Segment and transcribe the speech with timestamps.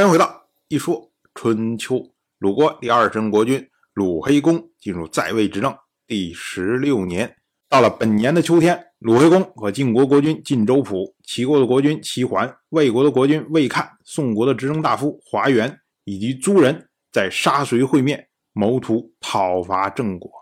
[0.00, 2.02] 欢迎回到一说春秋。
[2.38, 5.76] 鲁国第二任国君鲁黑公进入在位执政
[6.06, 7.36] 第十六年，
[7.68, 20.32] 到了本年的秋天，鲁黑公和晋国国君晋州普、齐国的国君齐桓、魏国的国君魏看、宋国的执政大夫华元以及诸人在沙随会面，谋图讨伐郑国。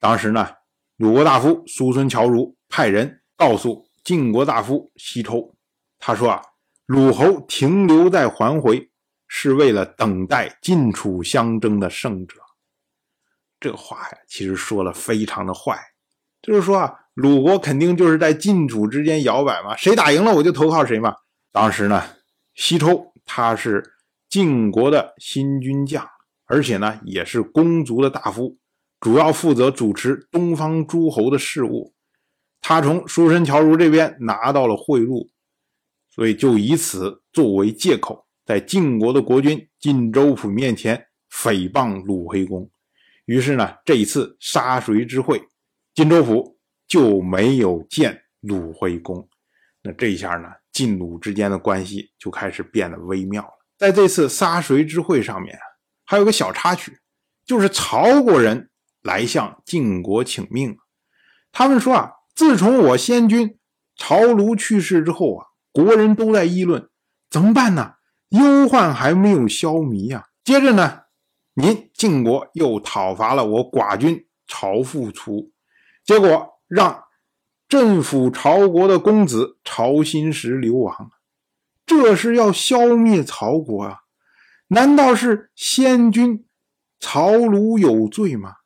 [0.00, 0.48] 当时呢，
[0.96, 5.54] 鲁国大夫苏孙侨如派人告诉晋国大夫西抽，
[5.98, 6.40] 他说啊。
[6.88, 8.88] 鲁侯停留在桓回，
[9.26, 12.40] 是为了等待晋楚相争的胜者。
[13.60, 15.78] 这话呀，其实说了非常的坏，
[16.40, 21.14] 就是说啊，鲁国肯定就是在晋楚之间摇摆嘛，谁打赢了我就投靠谁嘛。
[21.52, 22.02] 当时呢，
[22.54, 23.92] 西周他是
[24.30, 26.08] 晋国的新军将，
[26.46, 28.56] 而且呢也是公族的大夫，
[28.98, 31.92] 主要负责主持东方诸侯的事务。
[32.62, 35.28] 他从书生乔如这边拿到了贿赂。
[36.10, 42.68] 所以就以此作为借口，在晋国的国君晋州府面前诽谤鲁黑公。
[43.26, 45.40] 于是呢，这一次杀谁之会，
[45.94, 49.28] 晋州府就没有见鲁惠公。
[49.82, 53.52] 那这一下呢，晋鲁之间的关系就开始变得微妙了。
[53.76, 55.56] 在这次杀谁之会上面，
[56.04, 56.98] 还有个小插曲，
[57.46, 58.70] 就是曹国人
[59.02, 60.76] 来向晋国请命。
[61.52, 63.58] 他们说啊，自从我先君
[63.96, 65.47] 曹庐去世之后啊。
[65.72, 66.88] 国人都在议论，
[67.30, 67.94] 怎么办呢？
[68.30, 70.28] 忧患还没有消弭呀。
[70.44, 71.02] 接着呢，
[71.54, 75.52] 您晋国又讨伐了我寡君曹复初，
[76.04, 77.04] 结果让
[77.68, 81.10] 镇抚曹国的公子曹新石流亡，
[81.84, 83.98] 这是要消灭曹国啊？
[84.68, 86.46] 难道是先君
[87.00, 88.56] 曹鲁有罪吗？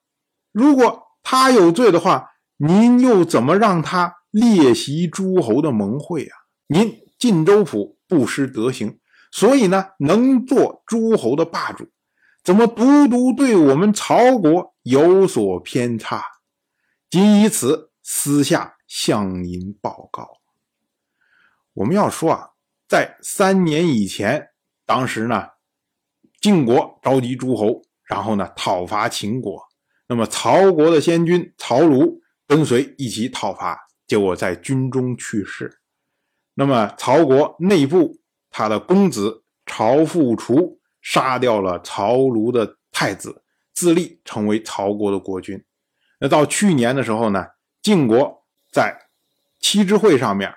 [0.53, 6.42] 如果他有罪的话，您又怎么让他列席诸侯的盟会啊？
[6.73, 7.03] 您。
[7.19, 8.99] 晋州府不失德行，
[9.31, 11.87] 所以呢，能做诸侯的霸主，
[12.43, 16.25] 怎么独独对我们曹国有所偏差？
[17.09, 20.41] 仅以此私下向您报告。
[21.75, 22.49] 我们要说啊，
[22.89, 24.49] 在三年以前，
[24.85, 25.47] 当时呢，
[26.41, 29.63] 晋国召集诸侯，然后呢讨伐秦国，
[30.09, 32.19] 那么曹国的先君曹庐
[32.49, 33.79] 跟随一起讨伐，
[34.09, 35.82] 结果在军中去世。
[36.55, 38.19] 那么曹国内部，
[38.51, 43.43] 他的公子曹富除杀掉了曹庐的太子，
[43.73, 45.65] 自立成为曹国的国君。
[46.21, 47.47] 那到去年的时候呢，
[47.81, 49.09] 晋国在
[49.59, 50.55] 七之会上面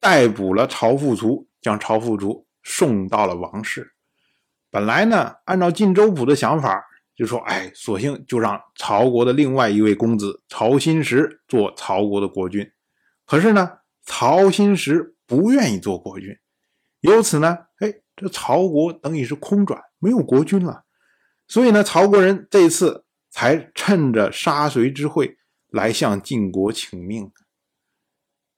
[0.00, 3.92] 逮捕了曹富除，将曹富除送到了王室。
[4.70, 6.82] 本来呢，按照晋州府的想法，
[7.14, 12.72] 就说：“哎，索性就让曹国的另外一位公子曹新石做曹国的国君。”
[13.26, 13.70] 可是呢，
[14.02, 15.13] 曹新石。
[15.26, 16.36] 不愿意做国君，
[17.00, 20.84] 由此呢，哎，这曹国等于是空转，没有国君了。
[21.46, 25.36] 所以呢，曹国人这次才趁着杀随之会
[25.68, 27.30] 来向晋国请命。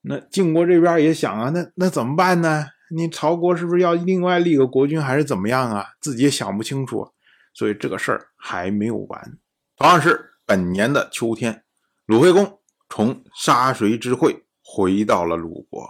[0.03, 2.66] 那晋国这边也想啊，那那怎么办呢？
[2.94, 5.87] 你曹国是不是要另外立个国君，还是怎么样啊？
[6.00, 7.12] 自己也想不清楚，
[7.53, 9.38] 所以这个事儿还没有完。
[9.76, 11.65] 同样是本年的秋天，
[12.06, 15.88] 鲁惠公从杀随之会回到了鲁国。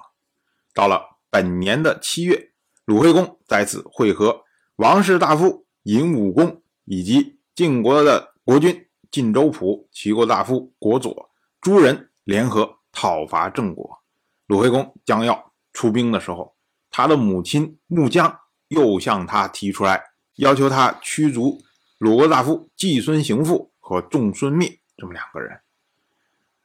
[0.77, 2.51] 到了本年的七月，
[2.85, 4.43] 鲁惠公再次会合
[4.77, 11.31] 王室大夫尹武公以及晋国的国君晋州府、齐国大夫国佐
[11.63, 14.03] 诸人联合讨伐郑国。
[14.47, 16.55] 鲁惠公将要出兵的时候，
[16.91, 18.39] 他的母亲穆姜
[18.69, 20.03] 又向他提出来，
[20.35, 21.59] 要求他驱逐
[21.97, 25.59] 鲁国大夫季孙行父和仲孙灭这么两个人。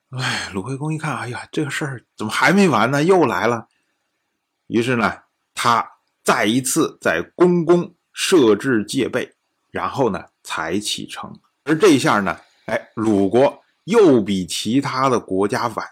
[0.09, 3.01] 哎，鲁惠公一看，哎呀，这个事儿怎么还没完呢？
[3.01, 3.69] 又来了。
[4.71, 5.23] 于是呢，
[5.53, 5.85] 他
[6.23, 9.33] 再一次在宫宫设置戒备，
[9.69, 11.37] 然后呢才启程。
[11.65, 12.37] 而这一下呢，
[12.67, 15.85] 哎，鲁国又比其他的国家晚。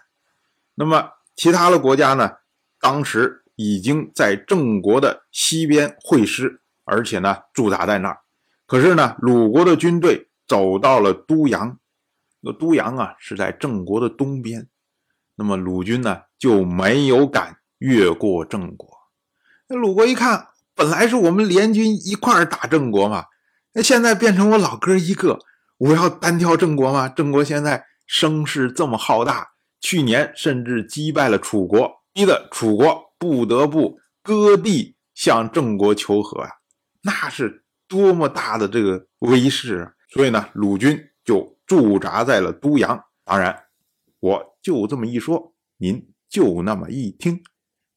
[0.76, 2.38] 那么其他的国家呢，
[2.80, 8.20] 当时已经在郑国的西边会师，而且呢驻扎在那儿。
[8.66, 11.78] 可是呢，鲁国的军队走到了都阳，
[12.40, 14.66] 那都阳啊是在郑国的东边，
[15.34, 17.58] 那么鲁军呢就没有敢。
[17.80, 18.88] 越过郑国，
[19.68, 23.24] 那鲁国一看，本来是我们联军一块儿打郑国嘛，
[23.72, 25.38] 那现在变成我老哥一个，
[25.78, 27.08] 我要单挑郑国吗？
[27.08, 36.50] 郑国现在声势这么浩大，去年甚至击败了楚国，逼得楚国不得不割地向郑国求和啊，
[37.02, 39.92] 那是多么大的这个威势啊！
[40.12, 43.02] 所以呢，鲁军就驻扎在了都阳。
[43.24, 43.64] 当然，
[44.20, 47.42] 我就这么一说，您就那么一听。